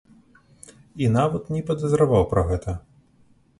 І 1.03 1.09
нават 1.17 1.53
не 1.57 1.61
падазраваў 1.69 2.27
пра 2.35 2.47
гэта. 2.51 2.77